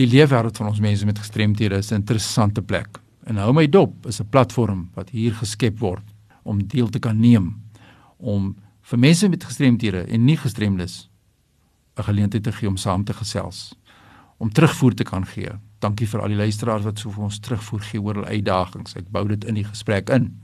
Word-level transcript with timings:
Die 0.00 0.06
leefwêreld 0.08 0.56
van 0.56 0.70
ons 0.70 0.80
mense 0.80 1.04
met 1.04 1.18
gestremthede 1.20 1.76
is 1.76 1.90
'n 1.90 2.00
interessante 2.00 2.62
plek. 2.62 3.00
En 3.24 3.36
hou 3.36 3.52
my 3.52 3.68
dop 3.68 4.06
is 4.06 4.20
'n 4.20 4.28
platform 4.28 4.90
wat 4.94 5.10
hier 5.10 5.34
geskep 5.34 5.78
word 5.78 6.04
om 6.42 6.66
deel 6.66 6.88
te 6.88 6.98
kan 6.98 7.20
neem 7.20 7.62
om 8.16 8.56
vir 8.80 8.98
mense 8.98 9.28
met 9.28 9.44
gestremthede 9.44 10.02
en 10.08 10.24
nie 10.24 10.36
gestremdes 10.36 11.08
'n 11.96 12.02
geleentheid 12.02 12.42
te 12.42 12.52
gee 12.52 12.68
om 12.68 12.76
saam 12.76 13.04
te 13.04 13.12
gesels, 13.12 13.74
om 14.38 14.52
terugvoer 14.52 14.94
te 14.94 15.04
kan 15.04 15.26
gee. 15.26 15.50
Dankie 15.78 16.08
vir 16.08 16.20
al 16.20 16.28
die 16.28 16.36
luisteraars 16.36 16.84
wat 16.84 16.98
so 16.98 17.10
vir 17.10 17.24
ons 17.24 17.38
terugvoer 17.38 17.80
gee 17.80 18.00
oor 18.00 18.14
hul 18.14 18.24
uitdagings. 18.24 18.96
Ek 18.96 19.10
bou 19.10 19.28
dit 19.28 19.44
in 19.44 19.54
die 19.54 19.64
gesprek 19.64 20.10
in. 20.10 20.40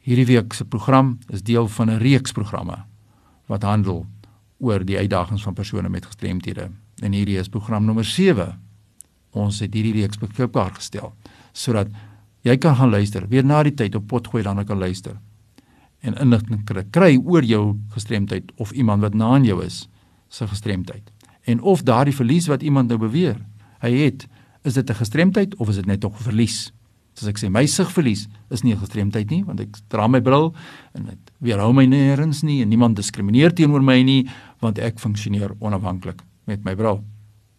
Hierdie 0.00 0.26
week 0.26 0.52
se 0.52 0.64
program 0.64 1.18
is 1.28 1.42
deel 1.42 1.68
van 1.68 1.90
'n 1.90 1.98
reeks 1.98 2.32
programme 2.32 2.84
wat 3.46 3.62
handel 3.62 4.06
oor 4.58 4.84
die 4.84 4.98
uitdagings 4.98 5.42
van 5.42 5.54
persone 5.54 5.88
met 5.88 6.06
gestremthede. 6.06 6.70
En 7.02 7.14
hierdie 7.14 7.38
is 7.38 7.48
program 7.48 7.84
nommer 7.86 8.04
7. 8.04 8.48
Ons 9.38 9.60
het 9.62 9.74
hierdie 9.74 9.94
reeks 10.00 10.18
beskikbaar 10.18 10.74
gestel 10.78 11.12
sodat 11.58 11.90
jy 12.46 12.54
kan 12.62 12.76
gaan 12.78 12.92
luister, 12.92 13.24
weer 13.26 13.42
na 13.42 13.64
die 13.66 13.74
tyd 13.74 13.96
op 13.98 14.04
potgooi 14.06 14.44
dan 14.46 14.60
kan 14.64 14.78
luister. 14.78 15.16
En 16.06 16.14
inligting 16.22 16.62
kry 16.94 17.16
oor 17.18 17.42
jou 17.42 17.74
gestremdheid 17.96 18.52
of 18.62 18.70
iemand 18.72 19.02
wat 19.02 19.14
na 19.18 19.32
aan 19.34 19.44
jou 19.44 19.58
is 19.64 19.88
se 20.28 20.46
gestremdheid. 20.46 21.10
En 21.50 21.60
of 21.60 21.82
daardie 21.82 22.14
verlies 22.14 22.46
wat 22.46 22.62
iemand 22.62 22.88
nou 22.88 22.98
beweer, 23.00 23.40
hy 23.82 23.90
het, 24.04 24.28
is 24.62 24.74
dit 24.74 24.90
'n 24.90 24.94
gestremdheid 24.94 25.56
of 25.56 25.68
is 25.68 25.76
dit 25.76 25.86
net 25.86 26.04
'n 26.04 26.10
verlies? 26.10 26.72
Soos 27.14 27.28
ek 27.28 27.38
sê, 27.38 27.50
my 27.50 27.66
sigverlies 27.66 28.28
is 28.50 28.62
nie 28.62 28.74
'n 28.74 28.78
gestremdheid 28.78 29.30
nie, 29.30 29.44
want 29.44 29.60
ek 29.60 29.76
dra 29.88 30.06
my 30.06 30.20
bril 30.20 30.54
en 30.94 31.04
dit 31.04 31.32
weerhou 31.38 31.72
my 31.72 31.86
nêrens 31.86 32.42
nie 32.42 32.62
en 32.62 32.68
niemand 32.68 32.96
diskrimineer 32.96 33.52
teenoor 33.52 33.82
my 33.82 34.02
nie, 34.02 34.28
want 34.60 34.78
ek 34.78 35.00
funksioneer 35.00 35.50
onafhanklik 35.58 36.22
met 36.48 36.64
my 36.64 36.74
bril. 36.74 37.02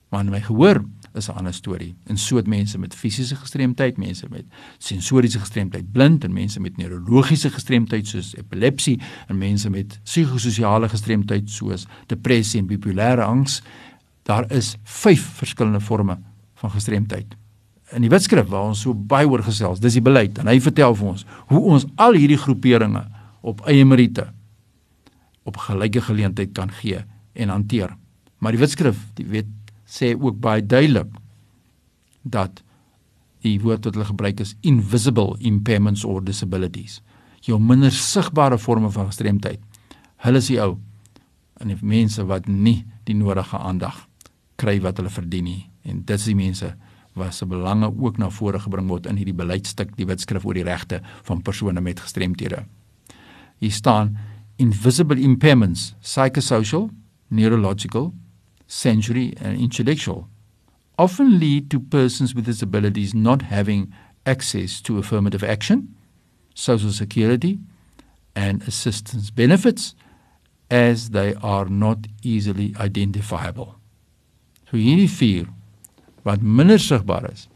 Maar 0.10 0.26
my 0.26 0.42
gehoor 0.42 0.82
is 1.14 1.28
'n 1.30 1.38
ander 1.38 1.54
storie. 1.54 1.96
En 2.04 2.18
so 2.18 2.36
het 2.36 2.48
mense 2.48 2.78
met 2.78 2.96
fisiese 2.96 3.36
gestremdheid, 3.36 3.98
mense 3.98 4.26
met 4.30 4.46
sensoriese 4.78 5.40
gestremdheid, 5.40 5.92
blind 5.92 6.24
en 6.24 6.34
mense 6.34 6.60
met 6.60 6.78
neurologiese 6.78 7.50
gestremdheid 7.50 8.08
soos 8.08 8.36
epilepsie 8.36 9.00
en 9.28 9.38
mense 9.38 9.70
met 9.70 10.00
psigososiale 10.04 10.90
gestremdheid 10.90 11.50
soos 11.50 11.86
depressie 12.06 12.60
en 12.60 12.68
bipolêre 12.68 13.24
angs. 13.24 13.62
Daar 14.24 14.52
is 14.52 14.76
5 14.84 15.22
verskillende 15.22 15.82
forme 15.82 16.18
van 16.54 16.72
gestremdheid. 16.72 17.36
In 17.92 18.02
die 18.02 18.10
Wetskrif 18.10 18.48
waar 18.48 18.64
ons 18.64 18.82
so 18.82 18.94
baie 18.94 19.30
oor 19.30 19.44
gesels, 19.44 19.80
dis 19.80 19.94
die 19.94 20.02
beleid 20.02 20.38
en 20.38 20.48
hy 20.48 20.60
vertel 20.62 20.96
vir 20.96 21.08
ons 21.08 21.26
hoe 21.48 21.60
ons 21.60 21.86
al 21.96 22.14
hierdie 22.14 22.38
groeperinge 22.38 23.08
op 23.42 23.62
eie 23.66 23.86
meriete 23.86 24.28
op 25.44 25.58
gelyke 25.58 26.02
geleentheid 26.02 26.52
kan 26.54 26.72
gee 26.72 27.02
en 27.34 27.50
hanteer. 27.50 27.96
Maar 28.40 28.56
die 28.56 28.62
Wetskrif, 28.62 29.00
die 29.20 29.28
wet 29.28 29.50
sê 29.90 30.14
ook 30.16 30.40
baie 30.40 30.64
duidelik 30.64 31.12
dat 32.24 32.62
die 33.44 33.58
woord 33.62 33.88
wat 33.88 33.96
hulle 33.96 34.10
gebruik 34.10 34.44
is 34.44 34.56
invisible 34.68 35.38
impairments 35.40 36.04
or 36.08 36.24
disabilities. 36.24 37.00
Jou 37.46 37.60
minder 37.60 37.92
sigbare 37.96 38.60
forme 38.60 38.92
van 38.92 39.08
gestremdheid. 39.12 39.62
Hulle 40.24 40.42
is 40.44 40.50
die 40.52 40.60
ou 40.60 40.76
en 41.60 41.72
die 41.72 41.80
mense 41.82 42.24
wat 42.28 42.48
nie 42.48 42.84
die 43.08 43.16
nodige 43.16 43.58
aandag 43.58 44.06
kry 44.60 44.78
wat 44.84 45.00
hulle 45.00 45.12
verdien 45.12 45.48
nie. 45.48 45.62
En 45.88 46.04
dit 46.04 46.16
is 46.20 46.28
die 46.28 46.38
mense 46.38 46.74
wat 47.20 47.36
se 47.36 47.48
belange 47.50 47.90
ook 47.90 48.20
na 48.20 48.30
vore 48.32 48.60
gebring 48.62 48.88
word 48.92 49.08
in 49.10 49.18
hierdie 49.20 49.36
beleidstuk, 49.36 49.96
die 49.98 50.08
wetskrif 50.08 50.46
oor 50.46 50.56
die 50.56 50.68
regte 50.68 51.02
van 51.28 51.42
persone 51.44 51.82
met 51.84 52.00
gestremthede. 52.04 52.64
Hier 53.60 53.76
staan 53.76 54.16
invisible 54.60 55.20
impairments, 55.20 55.94
psychosocial, 56.04 56.90
neurological, 57.28 58.12
sensory 58.70 59.34
and 59.42 59.60
intellectual 59.60 60.30
often 60.98 61.40
lead 61.40 61.70
to 61.72 61.80
persons 61.80 62.36
with 62.36 62.46
disabilities 62.46 63.14
not 63.14 63.42
having 63.42 63.92
access 64.26 64.82
to 64.82 65.00
affirmative 65.00 65.44
action, 65.44 65.96
social 66.54 66.92
security, 66.92 67.58
and 68.36 68.62
assistance 68.64 69.32
benefits 69.32 69.96
as 70.70 71.10
they 71.10 71.34
are 71.42 71.66
not 71.66 72.06
easily 72.22 72.76
identifiable. 72.80 73.80
So 74.70 74.78
hierdie 74.78 75.10
vier 75.10 75.48
wat 76.28 76.44
minder 76.44 76.78
sigbaar 76.78 77.26
is, 77.32 77.48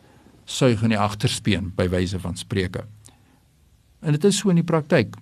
suig 0.50 0.82
in 0.82 0.96
die 0.96 1.00
agterspeen 1.00 1.70
by 1.78 1.86
wyse 1.92 2.18
van 2.20 2.40
spreuke. 2.40 2.88
En 4.02 4.16
dit 4.16 4.26
is 4.26 4.40
so 4.40 4.50
in 4.50 4.58
die 4.58 4.66
praktyk. 4.66 5.14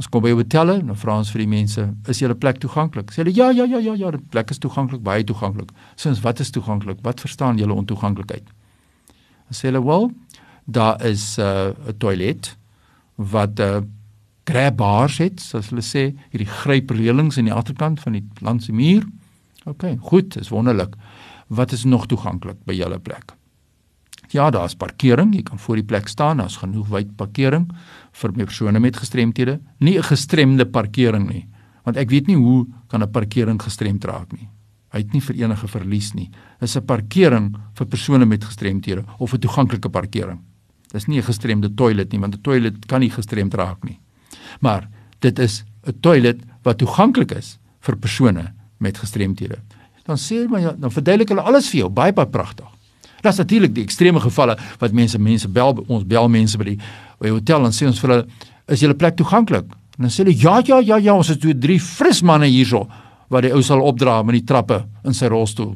Ons 0.00 0.08
kom 0.08 0.22
by 0.24 0.30
hotelle 0.32 0.78
dan 0.80 0.96
vra 0.96 1.18
ons 1.20 1.28
vir 1.34 1.42
die 1.42 1.50
mense, 1.50 1.82
is 2.08 2.22
julle 2.22 2.32
plek 2.40 2.56
toeganklik? 2.62 3.10
Sê 3.12 3.20
hulle 3.20 3.34
ja, 3.36 3.50
ja, 3.52 3.66
ja, 3.68 3.82
ja, 3.84 3.92
ja, 4.00 4.12
die 4.14 4.22
plek 4.32 4.48
is 4.54 4.60
toeganklik, 4.62 5.02
baie 5.04 5.26
toeganklik. 5.28 5.74
Sê 6.00 6.08
ons, 6.08 6.22
wat 6.24 6.40
is 6.40 6.48
toeganklik? 6.56 7.02
Wat 7.04 7.20
verstaan 7.20 7.60
julle 7.60 7.76
onder 7.76 7.90
toeganklikheid? 7.90 8.46
Dan 9.50 9.58
sê 9.58 9.68
hulle, 9.68 9.82
"Wel, 9.84 10.08
daar 10.64 11.04
is 11.04 11.36
uh, 11.38 11.44
'n 11.44 11.92
uh, 11.92 11.92
toilet 11.98 12.56
wat 13.16 13.60
'n 13.60 13.62
uh, 13.62 13.82
grab 14.48 14.76
bars 14.76 15.18
het, 15.18 15.40
soos 15.40 15.68
hulle 15.68 15.84
sê, 15.84 16.16
hierdie 16.32 16.48
gryp 16.48 16.90
reëlings 16.90 17.36
aan 17.36 17.50
die 17.50 17.58
agterkant 17.60 18.00
van 18.00 18.12
die 18.12 18.24
landse 18.40 18.72
muur." 18.72 19.04
OK, 19.66 19.84
goed, 20.00 20.36
is 20.40 20.48
wonderlik. 20.48 20.96
Wat 21.48 21.72
is 21.72 21.84
nog 21.84 22.06
toeganklik 22.06 22.64
by 22.64 22.72
julle 22.72 22.98
plek? 22.98 23.36
Ja, 24.30 24.50
daar's 24.50 24.76
parkering, 24.78 25.34
jy 25.34 25.42
kan 25.42 25.58
voor 25.58 25.80
die 25.80 25.86
plek 25.86 26.08
staan, 26.08 26.38
daar's 26.38 26.60
genoeg 26.60 26.88
wyd 26.88 27.16
parkering 27.18 27.66
vir 28.12 28.32
persone 28.32 28.78
met 28.78 28.96
gestremthede, 28.96 29.60
nie 29.78 29.98
'n 29.98 30.02
gestremde 30.02 30.66
parkering 30.66 31.28
nie, 31.28 31.48
want 31.84 31.96
ek 31.96 32.10
weet 32.10 32.26
nie 32.26 32.36
hoe 32.36 32.66
kan 32.88 33.02
'n 33.02 33.10
parkering 33.10 33.60
gestremd 33.62 34.04
raak 34.04 34.32
nie. 34.32 34.48
Hy 34.92 34.98
het 34.98 35.12
nie 35.12 35.20
vir 35.20 35.36
enige 35.36 35.68
verlies 35.68 36.14
nie. 36.14 36.30
Dis 36.60 36.76
'n 36.76 36.84
parkering 36.84 37.56
vir 37.74 37.86
persone 37.86 38.24
met 38.24 38.44
gestremthede 38.44 39.04
of 39.18 39.34
'n 39.34 39.38
toeganklike 39.38 39.88
parkering. 39.88 40.38
Dis 40.92 41.06
nie 41.06 41.18
'n 41.18 41.22
gestremde 41.22 41.74
toilet 41.74 42.12
nie, 42.12 42.20
want 42.20 42.34
'n 42.34 42.42
toilet 42.42 42.86
kan 42.86 43.00
nie 43.00 43.10
gestremd 43.10 43.54
raak 43.54 43.84
nie. 43.84 43.98
Maar 44.60 44.88
dit 45.20 45.38
is 45.38 45.64
'n 45.86 46.00
toilet 46.00 46.40
wat 46.62 46.78
toeganklik 46.78 47.32
is 47.32 47.58
vir 47.80 47.96
persone 47.96 48.52
met 48.78 48.98
gestremthede. 48.98 49.58
Dan 50.04 50.16
sê 50.16 50.48
my 50.48 50.60
dan 50.60 50.90
verduidelik 50.90 51.28
hulle 51.28 51.42
alles 51.42 51.70
vir 51.70 51.80
jou, 51.80 51.88
baie 51.88 52.12
baie 52.12 52.26
pragtig. 52.26 52.79
Daar's 53.20 53.40
natuurlik 53.40 53.74
die 53.74 53.84
ekstreme 53.84 54.20
gevalle 54.20 54.56
wat 54.80 54.96
mense 54.96 55.18
mense 55.18 55.48
bel 55.48 55.84
ons 55.86 56.06
bel 56.08 56.28
mense 56.28 56.58
by 56.58 56.72
die 56.72 56.78
by 57.20 57.28
die 57.28 57.36
hotel 57.36 57.68
en 57.68 57.76
sê 57.76 57.86
ons 57.88 58.00
vir 58.00 58.14
hulle 58.14 58.48
is 58.70 58.80
julle 58.80 58.96
plek 58.96 59.18
toeganklik? 59.18 59.68
En 59.98 60.06
dan 60.06 60.12
sê 60.12 60.24
hulle 60.24 60.36
ja 60.36 60.60
ja 60.64 60.80
ja 60.80 60.96
ja 60.96 61.14
ons 61.14 61.28
het 61.28 61.40
twee 61.40 61.58
drie 61.58 61.80
fris 61.80 62.22
manne 62.22 62.48
hierso 62.48 62.86
wat 63.30 63.44
die 63.46 63.52
ou 63.54 63.62
sal 63.62 63.82
opdra 63.84 64.22
met 64.26 64.40
die 64.40 64.46
trappe 64.46 64.82
in 65.04 65.14
sy 65.14 65.28
rolstoel. 65.30 65.74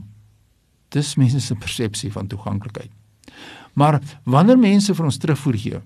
Dis 0.94 1.14
mense 1.20 1.40
se 1.40 1.54
persepsie 1.58 2.10
van 2.12 2.26
toeganklikheid. 2.30 2.90
Maar 3.74 4.00
wanneer 4.24 4.58
mense 4.58 4.94
vir 4.94 5.06
ons 5.06 5.18
terugvoer 5.18 5.58
gee, 5.58 5.80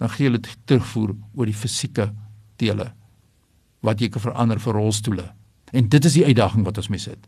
dan 0.00 0.10
gee 0.14 0.28
hulle 0.28 0.40
terugvoer 0.40 1.14
oor 1.34 1.48
die 1.48 1.56
fisieke 1.56 2.08
dele 2.60 2.92
wat 3.84 4.00
jy 4.02 4.08
kan 4.10 4.24
verander 4.24 4.58
vir 4.58 4.74
rolstoele. 4.74 5.26
En 5.72 5.88
dit 5.88 6.04
is 6.04 6.16
die 6.16 6.24
uitdaging 6.26 6.64
wat 6.66 6.80
ons 6.80 6.88
mee 6.90 7.02
sit. 7.02 7.20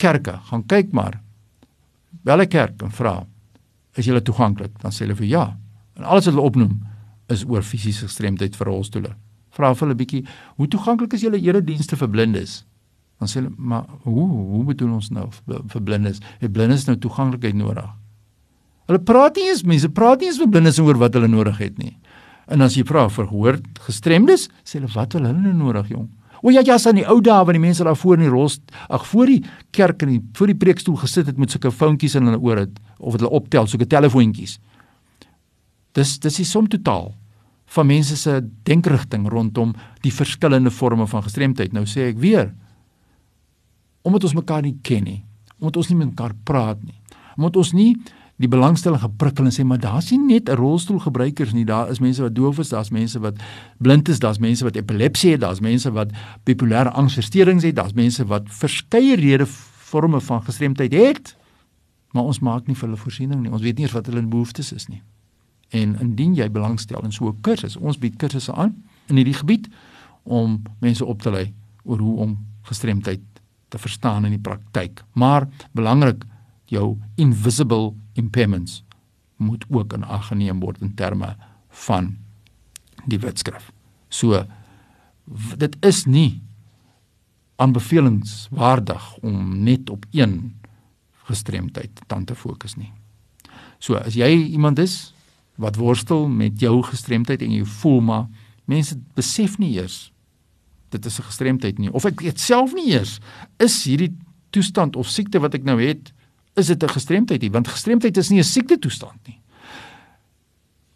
Kerke, 0.00 0.38
gaan 0.48 0.64
kyk 0.66 0.94
maar 0.96 1.18
bel 2.24 2.40
'n 2.40 2.48
kerk 2.48 2.82
en 2.82 2.90
vra 2.90 3.26
is 3.96 4.06
julle 4.06 4.22
toeganklik? 4.22 4.78
Dan 4.80 4.90
sê 4.90 5.04
hulle 5.04 5.16
vir 5.16 5.26
ja. 5.26 5.56
En 5.96 6.04
alles 6.04 6.26
wat 6.26 6.34
hulle 6.34 6.46
opnoem 6.46 6.80
is 7.28 7.44
oor 7.44 7.62
fisiese 7.62 8.06
gestremdheid 8.06 8.56
vir 8.56 8.66
rolstoele. 8.66 9.16
Vra 9.50 9.74
vir 9.74 9.86
hulle 9.86 9.98
bietjie 9.98 10.26
hoe 10.56 10.68
toeganklik 10.68 11.12
is 11.12 11.22
julle 11.22 11.40
eredienste 11.40 11.96
vir 11.96 12.08
blindes? 12.08 12.64
Dan 13.18 13.28
sê 13.28 13.40
hulle 13.40 13.52
maar 13.56 13.84
hoe 14.02 14.28
hoe 14.28 14.64
bedoel 14.64 14.94
ons 14.94 15.10
nou 15.10 15.28
vir 15.46 15.82
blindes? 15.82 16.20
Het 16.40 16.52
blindes 16.52 16.86
nou 16.86 16.96
toeganklikheid 16.96 17.54
nodig? 17.54 17.90
Hulle 18.86 18.98
praat 18.98 19.36
nie 19.36 19.48
eens 19.48 19.62
mense 19.62 19.88
praat 19.88 20.20
nie 20.20 20.26
eens 20.26 20.38
vir 20.38 20.48
blindes 20.48 20.78
oor 20.78 20.98
wat 20.98 21.14
hulle 21.14 21.28
nodig 21.28 21.58
het 21.58 21.78
nie. 21.78 21.96
En 22.48 22.60
as 22.60 22.74
jy 22.76 22.84
vra 22.84 23.08
vir 23.08 23.26
gehoor 23.26 23.60
gestremdes 23.86 24.48
sê 24.64 24.80
hulle 24.80 24.92
wat 24.94 25.12
wil 25.12 25.26
hulle 25.26 25.38
nou 25.38 25.52
nodig 25.52 25.88
jong 25.88 26.08
O 26.42 26.50
ja, 26.50 26.60
ja, 26.66 26.74
aan 26.74 26.98
die 26.98 27.06
ou 27.06 27.20
dae 27.22 27.44
wanneer 27.46 27.60
die 27.60 27.68
mense 27.68 27.84
daar 27.86 27.96
voor 27.96 28.18
in 28.18 28.24
die 28.26 28.32
ros, 28.32 28.58
ag 28.90 29.04
voor 29.06 29.30
die 29.30 29.44
kerk 29.70 30.02
en 30.02 30.16
voor 30.34 30.50
die 30.50 30.58
preekstoel 30.58 30.96
gesit 31.04 31.28
het 31.30 31.38
met 31.38 31.54
sulke 31.54 31.70
foontjies 31.70 32.16
in 32.18 32.26
hulle 32.26 32.40
ore 32.42 32.64
of 32.98 33.14
hulle 33.14 33.30
optel 33.30 33.68
sulke 33.70 33.86
telefoontjies. 33.86 34.56
Dis 35.94 36.16
dis 36.18 36.40
is 36.42 36.50
som 36.50 36.66
totaal 36.66 37.12
van 37.76 37.86
mense 37.86 38.16
se 38.18 38.40
denkrigting 38.66 39.28
rondom 39.30 39.76
die 40.02 40.12
verskillende 40.12 40.70
forme 40.74 41.06
van 41.06 41.22
gestremdheid. 41.22 41.72
Nou 41.72 41.86
sê 41.86 42.10
ek 42.10 42.18
weer 42.18 42.50
omdat 44.02 44.26
ons 44.26 44.34
mekaar 44.34 44.64
nie 44.66 44.74
ken 44.82 45.06
nie, 45.06 45.20
omdat 45.60 45.78
ons 45.78 45.92
nie 45.92 46.00
met 46.00 46.10
mekaar 46.10 46.34
praat 46.42 46.82
nie, 46.82 46.98
omdat 47.36 47.60
ons 47.62 47.70
nie 47.72 47.92
die 48.36 48.48
belangstelling 48.48 49.00
geprikkel 49.00 49.44
en 49.44 49.54
sê 49.54 49.64
maar 49.64 49.80
daar's 49.80 50.10
nie 50.10 50.18
net 50.18 50.48
rolstoelgebruikers 50.58 51.52
nie, 51.52 51.64
daar 51.68 51.90
is 51.90 52.00
mense 52.00 52.22
wat 52.22 52.34
doof 52.34 52.58
is, 52.58 52.72
daar's 52.72 52.90
mense 52.90 53.20
wat 53.22 53.38
blind 53.78 54.08
is, 54.08 54.18
daar's 54.18 54.40
mense 54.42 54.64
wat 54.64 54.76
epilepsie 54.76 55.34
het, 55.34 55.40
daar's 55.44 55.60
mense 55.60 55.90
wat 55.92 56.10
bipolêre 56.48 56.90
angsversteurings 56.90 57.66
het, 57.68 57.76
daar's 57.76 57.94
mense 57.94 58.24
wat 58.26 58.48
verskeie 58.48 59.16
rede 59.16 59.46
forme 59.92 60.20
van 60.20 60.42
gestremdheid 60.42 60.92
het. 60.92 61.36
Maar 62.12 62.28
ons 62.28 62.40
maak 62.44 62.66
nie 62.68 62.76
vir 62.76 62.88
hulle 62.88 63.00
voorsiening 63.00 63.40
nie. 63.42 63.52
Ons 63.52 63.64
weet 63.64 63.78
nie 63.78 63.86
eers 63.86 63.96
wat 63.96 64.08
hulle 64.10 64.24
behoeftes 64.28 64.72
is 64.76 64.88
nie. 64.88 65.00
En 65.72 65.94
indien 66.00 66.34
jy 66.36 66.48
belangstel 66.52 67.04
in 67.04 67.12
so 67.12 67.28
'n 67.28 67.40
kursus, 67.40 67.76
ons 67.76 67.98
bied 67.98 68.16
kursusse 68.16 68.52
aan 68.52 68.74
in 69.08 69.16
hierdie 69.16 69.38
gebied 69.40 69.68
om 70.22 70.62
mense 70.80 71.04
op 71.04 71.22
te 71.22 71.30
lei 71.30 71.52
oor 71.84 71.98
hoe 71.98 72.16
om 72.18 72.38
gestremdheid 72.62 73.20
te 73.68 73.78
verstaan 73.78 74.24
in 74.24 74.30
die 74.30 74.40
praktyk. 74.40 75.02
Maar 75.12 75.48
belangrik 75.72 76.24
jou 76.64 76.98
invisible 77.16 77.94
impairments 78.14 78.82
moet 79.36 79.64
ook 79.68 79.92
in 79.92 80.04
ag 80.04 80.26
geneem 80.26 80.60
word 80.60 80.80
in 80.80 80.94
terme 80.94 81.36
van 81.68 82.16
die 83.04 83.18
wetskrif. 83.18 83.70
So 84.08 84.44
dit 85.56 85.76
is 85.80 86.04
nie 86.04 86.42
aanbevelingswaardig 87.62 89.16
om 89.22 89.62
net 89.64 89.90
op 89.90 90.04
een 90.10 90.54
gestremdheid 91.28 92.00
dan 92.06 92.24
te 92.24 92.34
fokus 92.34 92.74
nie. 92.74 92.92
So 93.78 93.94
as 93.98 94.14
jy 94.18 94.30
iemand 94.54 94.78
is 94.78 95.12
wat 95.60 95.76
worstel 95.76 96.28
met 96.28 96.60
jou 96.60 96.82
gestremdheid 96.82 97.42
en 97.42 97.52
jy 97.52 97.64
voel 97.80 98.00
maar 98.00 98.26
mense 98.70 98.96
besef 99.16 99.58
nie 99.58 99.74
eers 99.76 100.12
dit 100.92 101.06
is 101.06 101.18
'n 101.18 101.28
gestremdheid 101.28 101.78
nie 101.78 101.92
of 101.92 102.04
ek 102.04 102.20
weet 102.20 102.40
self 102.40 102.74
nie 102.74 102.92
eers 102.92 103.18
is 103.58 103.84
hierdie 103.84 104.12
toestand 104.50 104.96
of 104.96 105.08
siekte 105.08 105.40
wat 105.40 105.54
ek 105.54 105.64
nou 105.64 105.80
het 105.80 106.12
is 106.54 106.66
dit 106.66 106.82
'n 106.82 106.88
gestremdheid 106.88 107.40
nie 107.40 107.50
want 107.50 107.68
gestremdheid 107.68 108.16
is 108.16 108.30
nie 108.30 108.38
'n 108.38 108.44
siekte 108.44 108.78
toestand 108.78 109.26
nie. 109.26 109.40